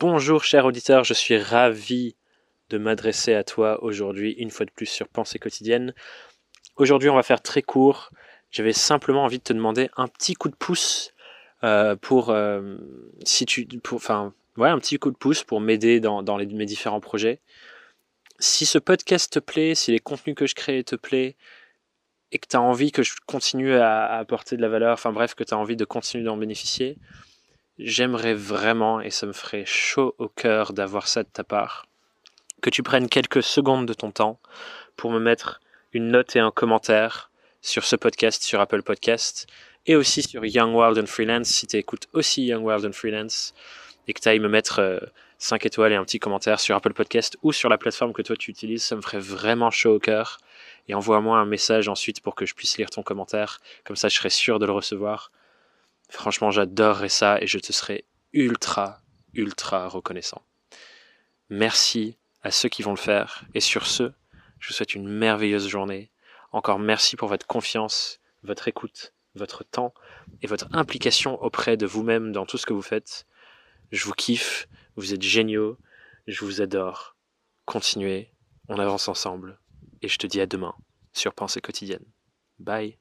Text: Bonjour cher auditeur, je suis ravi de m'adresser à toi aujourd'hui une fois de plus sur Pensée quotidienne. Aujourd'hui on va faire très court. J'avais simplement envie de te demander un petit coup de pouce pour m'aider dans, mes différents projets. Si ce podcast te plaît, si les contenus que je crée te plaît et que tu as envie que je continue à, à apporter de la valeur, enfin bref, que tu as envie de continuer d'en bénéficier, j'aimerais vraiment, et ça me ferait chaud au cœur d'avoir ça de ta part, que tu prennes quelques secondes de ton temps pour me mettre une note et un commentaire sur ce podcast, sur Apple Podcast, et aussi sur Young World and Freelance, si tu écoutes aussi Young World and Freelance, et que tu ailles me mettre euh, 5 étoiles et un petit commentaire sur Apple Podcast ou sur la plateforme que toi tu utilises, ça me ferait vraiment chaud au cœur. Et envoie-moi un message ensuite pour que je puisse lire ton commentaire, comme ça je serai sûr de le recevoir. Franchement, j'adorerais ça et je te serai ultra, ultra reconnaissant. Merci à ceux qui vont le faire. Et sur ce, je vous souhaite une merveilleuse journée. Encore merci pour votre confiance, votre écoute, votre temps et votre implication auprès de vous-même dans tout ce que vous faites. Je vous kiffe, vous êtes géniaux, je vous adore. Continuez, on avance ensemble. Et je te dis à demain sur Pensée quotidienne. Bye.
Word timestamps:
Bonjour 0.00 0.44
cher 0.44 0.64
auditeur, 0.64 1.04
je 1.04 1.12
suis 1.12 1.36
ravi 1.36 2.16
de 2.70 2.78
m'adresser 2.78 3.34
à 3.34 3.44
toi 3.44 3.84
aujourd'hui 3.84 4.32
une 4.32 4.50
fois 4.50 4.64
de 4.64 4.70
plus 4.70 4.86
sur 4.86 5.06
Pensée 5.08 5.38
quotidienne. 5.38 5.92
Aujourd'hui 6.76 7.10
on 7.10 7.16
va 7.16 7.22
faire 7.22 7.42
très 7.42 7.60
court. 7.60 8.08
J'avais 8.50 8.72
simplement 8.72 9.24
envie 9.24 9.40
de 9.40 9.42
te 9.42 9.52
demander 9.52 9.90
un 9.98 10.08
petit 10.08 10.32
coup 10.32 10.48
de 10.48 10.54
pouce 10.54 11.12
pour 11.60 12.30
m'aider 15.60 16.00
dans, 16.00 16.38
mes 16.38 16.64
différents 16.64 17.00
projets. 17.00 17.40
Si 18.38 18.64
ce 18.64 18.78
podcast 18.78 19.30
te 19.30 19.38
plaît, 19.38 19.74
si 19.74 19.92
les 19.92 19.98
contenus 19.98 20.34
que 20.34 20.46
je 20.46 20.54
crée 20.54 20.82
te 20.82 20.96
plaît 20.96 21.36
et 22.32 22.38
que 22.38 22.48
tu 22.48 22.56
as 22.56 22.62
envie 22.62 22.90
que 22.90 23.02
je 23.02 23.12
continue 23.26 23.74
à, 23.74 24.06
à 24.06 24.18
apporter 24.18 24.56
de 24.56 24.62
la 24.62 24.70
valeur, 24.70 24.94
enfin 24.94 25.12
bref, 25.12 25.34
que 25.34 25.44
tu 25.44 25.52
as 25.52 25.58
envie 25.58 25.76
de 25.76 25.84
continuer 25.84 26.24
d'en 26.24 26.38
bénéficier, 26.38 26.96
j'aimerais 27.82 28.34
vraiment, 28.34 29.00
et 29.00 29.10
ça 29.10 29.26
me 29.26 29.32
ferait 29.32 29.64
chaud 29.66 30.14
au 30.18 30.28
cœur 30.28 30.72
d'avoir 30.72 31.08
ça 31.08 31.22
de 31.22 31.28
ta 31.28 31.44
part, 31.44 31.86
que 32.62 32.70
tu 32.70 32.82
prennes 32.82 33.08
quelques 33.08 33.42
secondes 33.42 33.86
de 33.86 33.94
ton 33.94 34.10
temps 34.10 34.38
pour 34.96 35.10
me 35.10 35.18
mettre 35.18 35.60
une 35.92 36.08
note 36.08 36.36
et 36.36 36.40
un 36.40 36.50
commentaire 36.50 37.30
sur 37.62 37.84
ce 37.84 37.96
podcast, 37.96 38.42
sur 38.42 38.60
Apple 38.60 38.82
Podcast, 38.82 39.46
et 39.86 39.96
aussi 39.96 40.22
sur 40.22 40.44
Young 40.44 40.74
World 40.74 40.98
and 40.98 41.06
Freelance, 41.06 41.48
si 41.48 41.66
tu 41.66 41.76
écoutes 41.76 42.06
aussi 42.12 42.44
Young 42.44 42.64
World 42.64 42.84
and 42.84 42.92
Freelance, 42.92 43.54
et 44.06 44.12
que 44.12 44.20
tu 44.20 44.28
ailles 44.28 44.40
me 44.40 44.48
mettre 44.48 44.80
euh, 44.80 44.98
5 45.38 45.64
étoiles 45.64 45.92
et 45.92 45.96
un 45.96 46.04
petit 46.04 46.18
commentaire 46.18 46.60
sur 46.60 46.76
Apple 46.76 46.92
Podcast 46.92 47.38
ou 47.42 47.52
sur 47.52 47.68
la 47.68 47.78
plateforme 47.78 48.12
que 48.12 48.22
toi 48.22 48.36
tu 48.36 48.50
utilises, 48.50 48.82
ça 48.82 48.96
me 48.96 49.00
ferait 49.00 49.20
vraiment 49.20 49.70
chaud 49.70 49.94
au 49.94 49.98
cœur. 49.98 50.38
Et 50.88 50.94
envoie-moi 50.94 51.38
un 51.38 51.46
message 51.46 51.88
ensuite 51.88 52.20
pour 52.20 52.34
que 52.34 52.44
je 52.44 52.54
puisse 52.54 52.76
lire 52.76 52.90
ton 52.90 53.02
commentaire, 53.02 53.60
comme 53.84 53.96
ça 53.96 54.08
je 54.08 54.16
serai 54.16 54.30
sûr 54.30 54.58
de 54.58 54.66
le 54.66 54.72
recevoir. 54.72 55.30
Franchement, 56.10 56.50
j'adorerais 56.50 57.08
ça 57.08 57.40
et 57.40 57.46
je 57.46 57.58
te 57.58 57.72
serai 57.72 58.04
ultra, 58.32 59.00
ultra 59.32 59.88
reconnaissant. 59.88 60.42
Merci 61.48 62.18
à 62.42 62.50
ceux 62.50 62.68
qui 62.68 62.82
vont 62.82 62.90
le 62.90 62.96
faire. 62.96 63.44
Et 63.54 63.60
sur 63.60 63.86
ce, 63.86 64.12
je 64.58 64.68
vous 64.68 64.74
souhaite 64.74 64.94
une 64.94 65.08
merveilleuse 65.08 65.68
journée. 65.68 66.10
Encore 66.52 66.78
merci 66.78 67.16
pour 67.16 67.28
votre 67.28 67.46
confiance, 67.46 68.20
votre 68.42 68.68
écoute, 68.68 69.12
votre 69.34 69.64
temps 69.64 69.94
et 70.42 70.46
votre 70.46 70.68
implication 70.72 71.40
auprès 71.42 71.76
de 71.76 71.86
vous-même 71.86 72.32
dans 72.32 72.46
tout 72.46 72.58
ce 72.58 72.66
que 72.66 72.72
vous 72.72 72.82
faites. 72.82 73.26
Je 73.90 74.04
vous 74.04 74.12
kiffe, 74.12 74.68
vous 74.96 75.14
êtes 75.14 75.22
géniaux, 75.22 75.78
je 76.26 76.44
vous 76.44 76.60
adore. 76.60 77.16
Continuez, 77.64 78.32
on 78.68 78.78
avance 78.78 79.08
ensemble. 79.08 79.58
Et 80.02 80.08
je 80.08 80.18
te 80.18 80.26
dis 80.26 80.40
à 80.40 80.46
demain 80.46 80.74
sur 81.12 81.34
Pensée 81.34 81.60
quotidienne. 81.60 82.04
Bye. 82.58 82.99